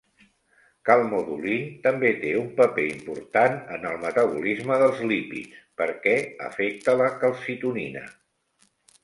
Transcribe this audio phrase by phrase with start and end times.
[0.89, 6.17] Calmodulin també té un paper important en el metabolisme dels lípids perquè
[6.49, 8.05] afecta la calcitonina.